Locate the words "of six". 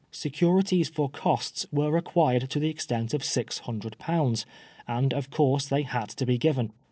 3.13-3.59